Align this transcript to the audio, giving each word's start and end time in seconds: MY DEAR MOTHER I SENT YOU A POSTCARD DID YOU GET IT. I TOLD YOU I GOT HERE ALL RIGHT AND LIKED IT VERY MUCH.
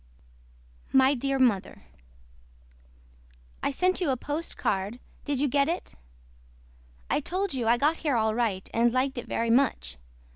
MY 0.93 1.13
DEAR 1.13 1.37
MOTHER 1.37 1.83
I 3.61 3.69
SENT 3.69 4.01
YOU 4.01 4.09
A 4.09 4.17
POSTCARD 4.17 4.99
DID 5.25 5.39
YOU 5.39 5.47
GET 5.47 5.69
IT. 5.69 5.93
I 7.11 7.19
TOLD 7.19 7.53
YOU 7.53 7.67
I 7.67 7.77
GOT 7.77 7.97
HERE 7.97 8.15
ALL 8.17 8.33
RIGHT 8.33 8.67
AND 8.73 8.93
LIKED 8.93 9.19
IT 9.19 9.27
VERY 9.27 9.51
MUCH. 9.51 9.99